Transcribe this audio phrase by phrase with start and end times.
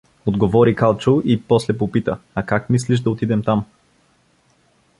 [0.25, 3.65] Отговори Калчо и после попита:— А как мислиш да отидем там?